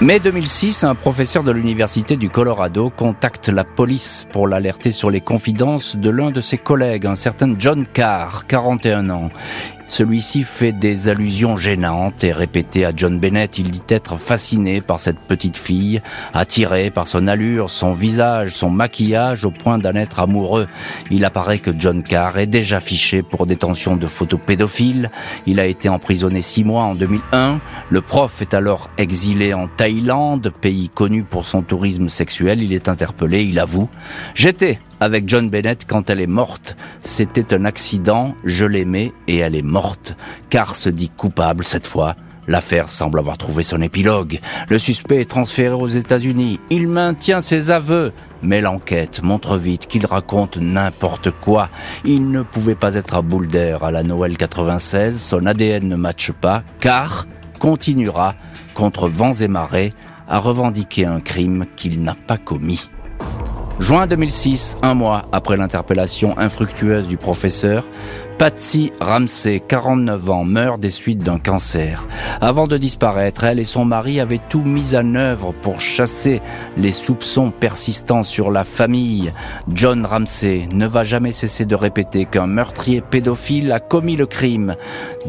[0.02, 5.20] Mai 2006, un professeur de l'Université du Colorado contacte la police pour l'alerter sur les
[5.20, 9.30] confidences de l'un de ses collègues, un certain John Carr, 41 ans.
[9.90, 13.58] Celui-ci fait des allusions gênantes et répétées à John Bennett.
[13.58, 16.00] Il dit être fasciné par cette petite fille,
[16.32, 20.68] attiré par son allure, son visage, son maquillage au point d'en être amoureux.
[21.10, 25.10] Il apparaît que John Carr est déjà fiché pour détention de photos pédophiles.
[25.48, 27.60] Il a été emprisonné six mois en 2001.
[27.90, 32.62] Le prof est alors exilé en Thaïlande, pays connu pour son tourisme sexuel.
[32.62, 33.90] Il est interpellé, il avoue.
[34.36, 36.76] J'étais avec John Bennett quand elle est morte.
[37.02, 40.16] C'était un accident, je l'aimais et elle est morte.
[40.50, 42.16] Car se dit coupable cette fois.
[42.48, 44.40] L'affaire semble avoir trouvé son épilogue.
[44.70, 46.60] Le suspect est transféré aux États-Unis.
[46.72, 48.12] Il maintient ses aveux.
[48.42, 51.70] Mais l'enquête montre vite qu'il raconte n'importe quoi.
[52.06, 55.22] Il ne pouvait pas être à Boulder à la Noël 96.
[55.22, 56.64] Son ADN ne matche pas.
[56.80, 57.28] Car
[57.60, 58.34] continuera,
[58.74, 59.94] contre vents et marées,
[60.28, 62.90] à revendiquer un crime qu'il n'a pas commis.
[63.80, 67.86] Juin 2006, un mois après l'interpellation infructueuse du professeur,
[68.38, 72.06] Patsy Ramsey, 49 ans, meurt des suites d'un cancer.
[72.42, 76.42] Avant de disparaître, elle et son mari avaient tout mis en œuvre pour chasser
[76.78, 79.32] les soupçons persistants sur la famille.
[79.74, 84.76] John Ramsey ne va jamais cesser de répéter qu'un meurtrier pédophile a commis le crime.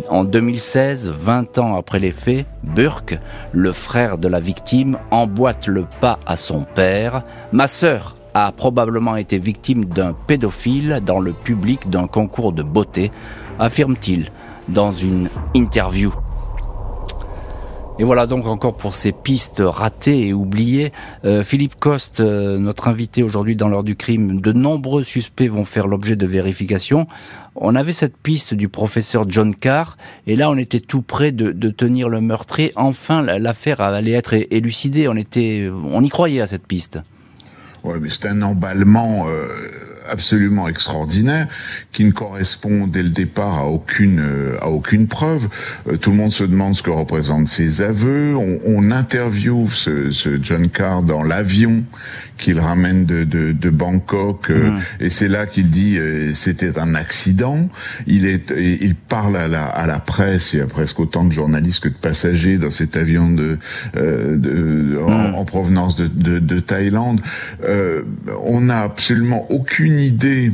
[0.08, 3.18] En 2016, 20 ans après les faits, Burke,
[3.52, 7.22] le frère de la victime, emboîte le pas à son père.
[7.52, 13.10] Ma sœur a probablement été victime d'un pédophile dans le public d'un concours de beauté,
[13.58, 14.30] affirme-t-il
[14.68, 16.14] dans une interview.
[18.00, 20.90] Et voilà donc encore pour ces pistes ratées et oubliées.
[21.26, 25.64] Euh, Philippe Coste, euh, notre invité aujourd'hui dans l'heure du crime, de nombreux suspects vont
[25.64, 27.06] faire l'objet de vérifications.
[27.56, 31.52] On avait cette piste du professeur John Carr, et là on était tout près de,
[31.52, 32.72] de tenir le meurtrier.
[32.74, 35.06] Enfin, l'affaire allait être élucidée.
[35.06, 37.00] On était, on y croyait à cette piste.
[37.84, 39.48] Ouais, mais c'est un emballement euh,
[40.08, 41.48] absolument extraordinaire
[41.92, 44.22] qui ne correspond dès le départ à aucune
[44.60, 45.48] à aucune preuve.
[46.00, 48.34] tout le monde se demande ce que représentent ses aveux.
[48.36, 51.84] On, on interviewe ce, ce John Carr dans l'avion
[52.40, 54.78] qu'il ramène de, de, de Bangkok mmh.
[55.00, 55.98] et c'est là qu'il dit
[56.34, 57.68] c'était un accident.
[58.06, 60.52] Il est il parle à la à la presse.
[60.52, 63.58] Il y a presque autant de journalistes que de passagers dans cet avion de,
[63.94, 65.34] de en, mmh.
[65.34, 67.20] en, provenance de, de, de Thaïlande.
[68.42, 70.52] on n'a absolument aucune idée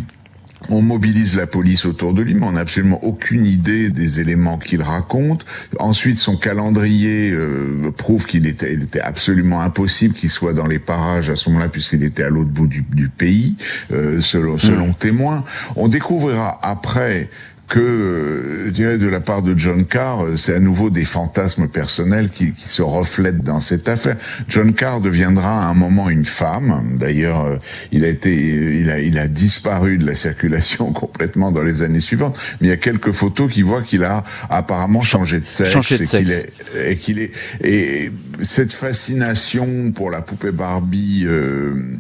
[0.69, 4.59] on mobilise la police autour de lui, mais on n'a absolument aucune idée des éléments
[4.59, 5.45] qu'il raconte.
[5.79, 10.79] Ensuite, son calendrier euh, prouve qu'il était, il était absolument impossible qu'il soit dans les
[10.79, 13.57] parages à ce moment-là, puisqu'il était à l'autre bout du, du pays,
[13.93, 14.95] euh, selon, selon mmh.
[14.95, 15.45] témoins.
[15.77, 17.29] On découvrira après
[17.69, 21.05] que, euh, je dirais, de la part de John Carr, euh, c'est à nouveau des
[21.05, 24.17] fantasmes personnels qui, qui, se reflètent dans cette affaire.
[24.49, 26.97] John Carr deviendra à un moment une femme.
[26.99, 27.57] D'ailleurs, euh,
[27.91, 32.01] il a été, il a, il a disparu de la circulation complètement dans les années
[32.01, 32.39] suivantes.
[32.61, 35.99] Mais il y a quelques photos qui voient qu'il a apparemment changé de sexe, changé
[35.99, 36.53] de et qu'il est,
[36.89, 37.31] et qu'il est,
[37.63, 41.99] et cette fascination pour la poupée Barbie, euh,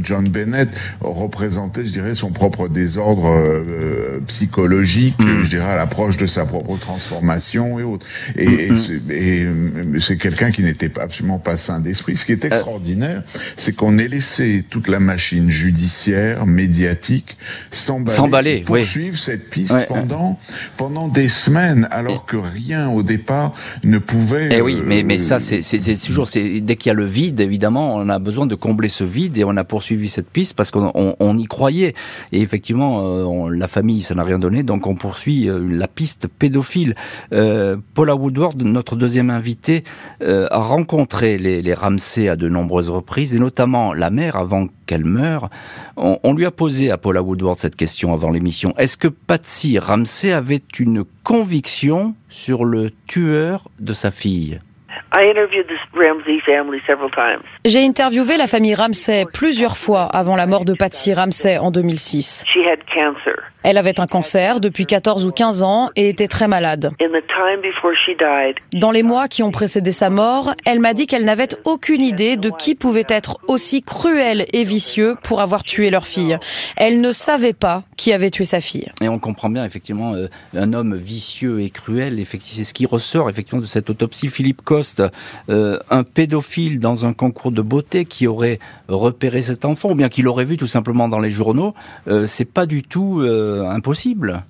[0.00, 0.68] John Bennett
[1.00, 5.44] représentait, je dirais, son propre désordre euh, psychologique Mm.
[5.44, 8.06] je dirais, à l'approche de sa propre transformation et autres.
[8.36, 9.10] Et, mm.
[9.10, 12.16] et c'est quelqu'un qui n'était absolument pas sain d'esprit.
[12.16, 12.48] Ce qui est euh.
[12.48, 13.22] extraordinaire,
[13.56, 17.36] c'est qu'on ait laissé toute la machine judiciaire, médiatique,
[17.70, 20.38] s'emballer, poursuivre cette piste pendant
[20.76, 24.48] pendant des semaines, alors que rien au départ ne pouvait.
[24.52, 25.60] Eh oui, mais mais ça c'est
[26.04, 29.38] toujours dès qu'il y a le vide, évidemment, on a besoin de combler ce vide
[29.38, 31.94] et on a poursuivi cette piste parce qu'on on, y croyait.
[32.32, 35.88] Et effectivement, euh, on, la famille, ça n'a rien donné, donc on poursuit euh, la
[35.88, 36.94] piste pédophile.
[37.32, 39.84] Euh, Paula Woodward, notre deuxième invité,
[40.22, 44.68] euh, a rencontré les, les, Ramsey à de nombreuses reprises, et notamment la mère avant
[44.86, 45.50] qu'elle meure.
[45.96, 48.74] On, on, lui a posé à Paula Woodward cette question avant l'émission.
[48.78, 54.58] Est-ce que Patsy Ramsey avait une conviction sur le tueur de sa fille?
[57.64, 62.44] J'ai interviewé la famille Ramsey plusieurs fois avant la mort de Patsy Ramsey en 2006.
[63.64, 66.92] Elle avait un cancer depuis 14 ou 15 ans et était très malade.
[68.74, 72.36] Dans les mois qui ont précédé sa mort, elle m'a dit qu'elle n'avait aucune idée
[72.36, 76.38] de qui pouvait être aussi cruel et vicieux pour avoir tué leur fille.
[76.76, 78.86] Elle ne savait pas qui avait tué sa fille.
[79.00, 82.20] Et on comprend bien effectivement euh, un homme vicieux et cruel.
[82.20, 84.28] Effectivement, c'est ce qui ressort effectivement de cette autopsie.
[84.28, 85.02] Philippe Coste,
[85.48, 90.08] euh, un pédophile dans un concours de beauté qui aurait repéré cet enfant ou bien
[90.08, 91.74] qui l'aurait vu tout simplement dans les journaux,
[92.08, 94.44] euh, c'est pas du tout euh, impossible.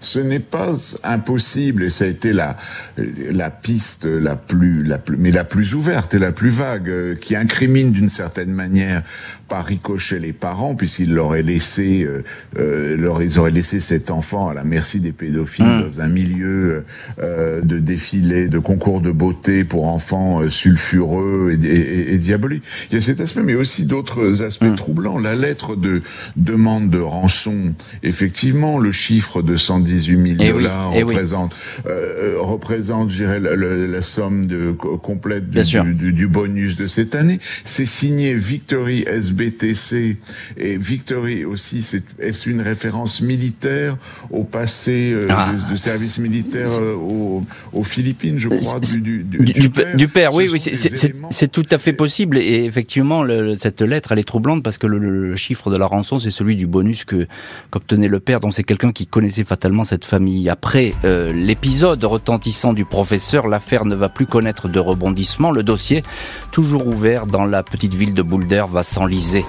[0.00, 2.56] Ce n'est pas impossible et ça a été la
[2.96, 7.14] la piste la plus la plus mais la plus ouverte et la plus vague euh,
[7.16, 9.02] qui incrimine d'une certaine manière
[9.48, 12.22] par ricochet les parents puisqu'ils l'auraient laissé euh,
[12.58, 15.82] euh, leur ils auraient laissé cet enfant à la merci des pédophiles mmh.
[15.82, 16.84] dans un milieu
[17.18, 22.64] euh, de défilé de concours de beauté pour enfants euh, sulfureux et, et, et, diaboliques
[22.90, 24.74] il y a cet aspect mais aussi d'autres aspects mmh.
[24.76, 26.02] troublants la lettre de
[26.36, 31.52] demande de rançon effectivement le chiffre de 110 18 000 et dollars oui, représente,
[31.84, 31.90] oui.
[31.90, 35.62] euh, représente, je dirais, la, la, la somme de, complète du,
[35.94, 37.40] du, du, bonus de cette année.
[37.64, 39.04] C'est signé Victory
[39.38, 40.16] SBTC
[40.56, 43.96] et Victory aussi, c'est est une référence militaire
[44.30, 45.52] au passé euh, ah.
[45.52, 49.96] de, de, service militaire euh, aux, aux, Philippines, je crois, du, du, du, père.
[49.96, 52.38] Du père, oui, oui, c'est tout à fait possible.
[52.38, 55.86] Et effectivement, le, cette lettre, elle est troublante parce que le, le chiffre de la
[55.86, 57.26] rançon, c'est celui du bonus que
[57.70, 58.40] qu'obtenait le père.
[58.40, 60.48] Donc c'est quelqu'un qui connaissait fatalement cette famille.
[60.48, 65.50] Après euh, l'épisode retentissant du professeur, l'affaire ne va plus connaître de rebondissement.
[65.50, 66.02] Le dossier,
[66.50, 69.44] toujours ouvert dans la petite ville de Boulder, va s'enliser épuisé.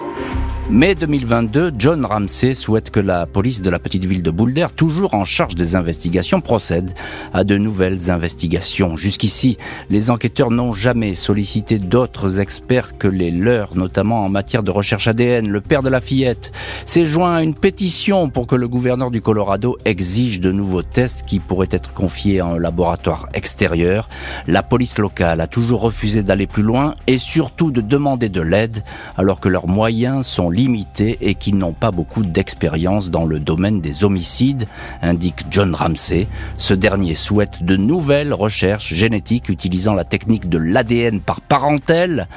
[0.71, 5.15] Mai 2022, John Ramsey souhaite que la police de la petite ville de Boulder, toujours
[5.15, 6.93] en charge des investigations, procède
[7.33, 8.95] à de nouvelles investigations.
[8.95, 9.57] Jusqu'ici,
[9.89, 15.07] les enquêteurs n'ont jamais sollicité d'autres experts que les leurs, notamment en matière de recherche
[15.07, 15.49] ADN.
[15.49, 16.51] Le père de la fillette
[16.85, 21.25] s'est joint à une pétition pour que le gouverneur du Colorado exige de nouveaux tests
[21.25, 24.07] qui pourraient être confiés à un laboratoire extérieur.
[24.45, 28.83] La police locale a toujours refusé d'aller plus loin et surtout de demander de l'aide
[29.17, 33.79] alors que leurs moyens sont limités et qui n'ont pas beaucoup d'expérience dans le domaine
[33.79, 34.67] des homicides,
[35.01, 36.27] indique John Ramsey.
[36.57, 42.27] Ce dernier souhaite de nouvelles recherches génétiques utilisant la technique de l'ADN par parentèle,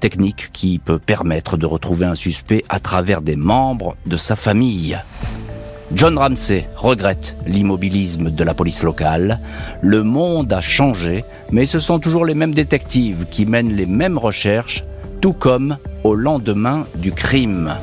[0.00, 4.98] technique qui peut permettre de retrouver un suspect à travers des membres de sa famille.
[5.94, 9.40] John Ramsey regrette l'immobilisme de la police locale.
[9.80, 14.18] Le monde a changé, mais ce sont toujours les mêmes détectives qui mènent les mêmes
[14.18, 14.84] recherches,
[15.22, 17.78] tout comme au lendemain du crime.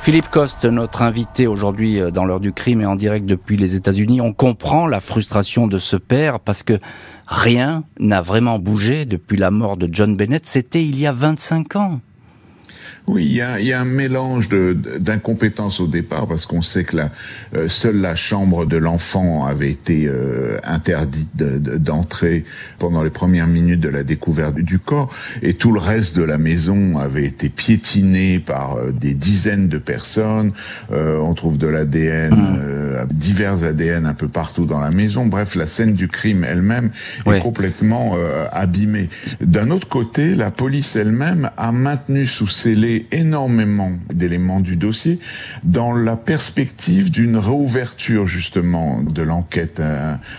[0.00, 3.74] Philippe Coste, notre invité aujourd'hui euh, dans l'heure du crime et en direct depuis les
[3.74, 6.78] États-Unis, on comprend la frustration de ce père parce que
[7.26, 10.46] rien n'a vraiment bougé depuis la mort de John Bennett.
[10.46, 12.00] C'était il y a 25 ans.
[13.06, 16.82] Oui, il y a, il y a un mélange d'incompétence au départ parce qu'on sait
[16.82, 17.10] que la,
[17.54, 22.44] euh, seule la chambre de l'enfant avait été euh, interdite d'entrer
[22.78, 26.38] pendant les premières minutes de la découverte du corps et tout le reste de la
[26.38, 30.52] maison avait été piétiné par euh, des dizaines de personnes.
[30.90, 33.08] on trouve de l'ADN, mmh.
[33.12, 35.26] divers ADN un peu partout dans la maison.
[35.26, 36.90] Bref, la scène du crime elle-même
[37.26, 38.16] est complètement
[38.52, 39.08] abîmée.
[39.40, 45.18] D'un autre côté, la police elle-même a maintenu sous scellé énormément d'éléments du dossier
[45.64, 49.80] dans la perspective d'une réouverture justement de l'enquête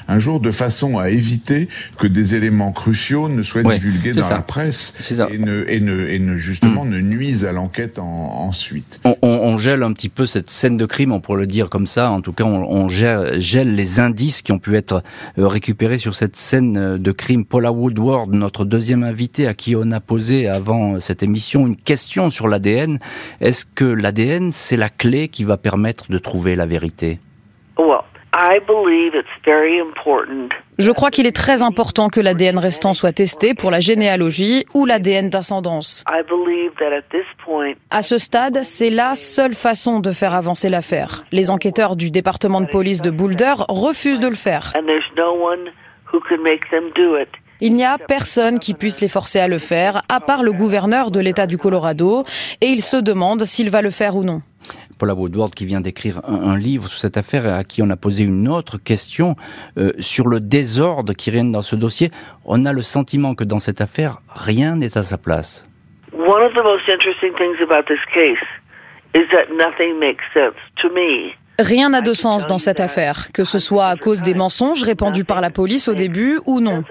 [0.07, 1.67] un, jour, de façon à éviter
[1.97, 6.19] que des éléments cruciaux ne soient divulgués dans la presse et ne, et, ne, et
[6.19, 6.89] ne justement mm.
[6.89, 8.99] ne nuisent à l'enquête ensuite.
[9.03, 11.87] On, on, gèle un petit peu cette scène de crime, on pourrait le dire comme
[11.87, 12.11] ça.
[12.11, 15.03] En tout cas, on, on gèle, gèle, les indices qui ont pu être
[15.37, 17.45] euh, récupérés sur cette scène euh, de crime.
[17.45, 22.26] Paula Woodward, notre deuxième invité à qui on a posé avant cette émission une question
[22.29, 22.99] sur l'ADN.
[23.41, 27.19] Est-ce que l'ADN, c'est la clé qui va permettre de trouver la vérité?
[30.77, 34.85] Je crois qu'il est très important que l'ADN restant soit testé pour la généalogie ou
[34.85, 36.03] l'ADN d'ascendance.
[37.89, 41.23] À ce stade, c'est la seule façon de faire avancer l'affaire.
[41.31, 44.73] Les enquêteurs du département de police de Boulder refusent de le faire.
[47.59, 51.11] Il n'y a personne qui puisse les forcer à le faire, à part le gouverneur
[51.11, 52.23] de l'État du Colorado,
[52.61, 54.41] et il se demande s'il va le faire ou non.
[54.99, 58.23] Paula Woodward qui vient d'écrire un, livre sur cette affaire à qui on a posé
[58.23, 59.35] une autre question
[59.77, 62.09] euh, sur le désordre qui règne dans ce dossier.
[62.45, 65.67] On a le sentiment que dans cette affaire, rien n'est à sa place.
[66.13, 68.43] One of the most interesting things about this case
[69.13, 71.35] is that nothing makes sense to me.
[71.59, 75.25] Rien n'a de sens dans cette affaire, que ce soit à cause des mensonges répandus
[75.25, 76.83] par la police au début ou non.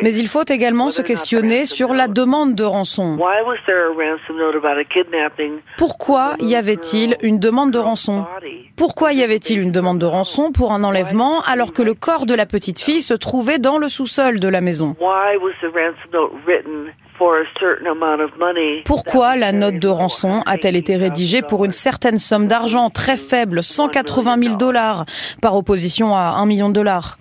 [0.00, 3.18] Mais il faut également se questionner sur la demande de rançon.
[5.76, 8.24] Pourquoi y avait-il une demande de rançon?
[8.76, 12.34] Pourquoi y avait-il une demande de rançon pour un enlèvement alors que le corps de
[12.34, 14.94] la petite fille se trouvait dans le sous-sol de la maison?
[18.84, 23.62] Pourquoi la note de rançon a-t-elle été rédigée pour une certaine somme d'argent très faible,
[23.62, 25.04] 180 000 dollars,
[25.40, 27.18] par opposition à 1 million de dollars?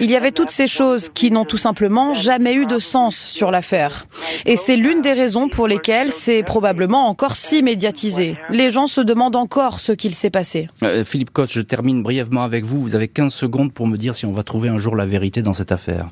[0.00, 3.50] Il y avait toutes ces choses qui n'ont tout simplement jamais eu de sens sur
[3.50, 4.04] l'affaire.
[4.44, 8.36] Et c'est l'une des raisons pour lesquelles c'est probablement encore si médiatisé.
[8.50, 10.68] Les gens se demandent encore ce qu'il s'est passé.
[10.82, 12.80] Euh, Philippe Cotte, je termine brièvement avec vous.
[12.80, 15.42] Vous avez 15 secondes pour me dire si on va trouver un jour la vérité
[15.42, 16.06] dans cette affaire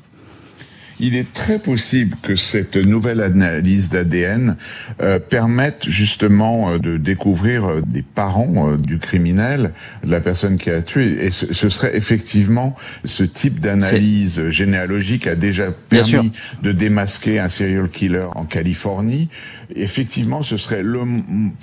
[0.99, 4.55] il est très possible que cette nouvelle analyse d'ADN
[5.01, 9.73] euh, permette justement euh, de découvrir euh, des parents du criminel,
[10.03, 11.25] de la personne qui a tué.
[11.25, 16.31] Et ce, ce serait effectivement ce type d'analyse généalogique a déjà permis
[16.63, 19.29] de démasquer un serial killer en Californie.
[19.75, 21.01] Effectivement, ce serait le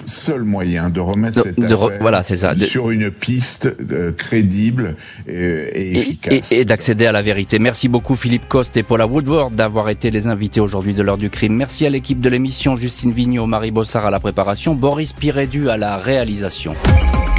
[0.07, 2.55] seul moyen de remettre cette affaire voilà, ça.
[2.59, 3.75] sur une piste
[4.17, 4.97] crédible
[5.27, 6.53] et, efficace.
[6.53, 7.59] Et, et d'accéder à la vérité.
[7.59, 11.31] Merci beaucoup Philippe Coste et Paula Wood d'avoir été les invités aujourd'hui de l'heure du
[11.31, 11.55] crime.
[11.55, 15.77] Merci à l'équipe de l'émission, Justine Vignot, Marie Bossard à la préparation, Boris Pirédu à
[15.77, 16.75] la réalisation.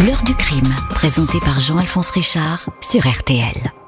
[0.06, 3.85] L'heure du crime, présenté par Jean-Alphonse Richard sur RTL.